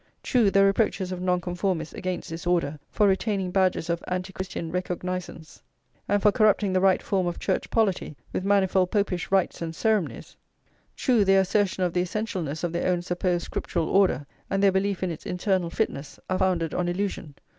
True, 0.23 0.49
the 0.49 0.63
reproaches 0.63 1.11
of 1.11 1.21
Nonconformists 1.21 1.93
against 1.93 2.27
this 2.31 2.47
order 2.47 2.79
for 2.89 3.07
"retaining 3.07 3.51
badges 3.51 3.87
of 3.87 4.03
Antichristian 4.07 4.71
recognisance;" 4.73 5.61
and 6.09 6.23
for 6.23 6.31
"corrupting 6.31 6.73
the 6.73 6.81
right 6.81 7.03
form 7.03 7.27
of 7.27 7.37
Church 7.37 7.69
polity 7.69 8.17
with 8.33 8.43
manifold 8.43 8.89
Popish 8.89 9.29
rites 9.29 9.61
and 9.61 9.75
ceremonies;" 9.75 10.35
true, 10.95 11.23
their 11.23 11.41
assertion 11.41 11.83
of 11.83 11.93
the 11.93 12.01
essentialness 12.01 12.63
of 12.63 12.73
their 12.73 12.91
own 12.91 13.03
supposed 13.03 13.45
Scriptural 13.45 13.89
order, 13.89 14.25
and 14.49 14.63
their 14.63 14.71
belief 14.71 15.03
in 15.03 15.11
its 15.11 15.27
eternal 15.27 15.69
fitness, 15.69 16.19
are 16.31 16.39
founded 16.39 16.73
on 16.73 16.87
illusion. 16.89 17.35